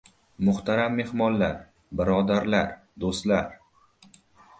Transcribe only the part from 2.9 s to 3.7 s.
do‘stlar!